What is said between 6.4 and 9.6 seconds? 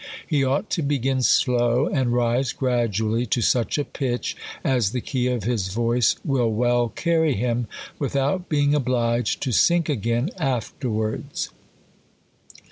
well carry him, without being obliged to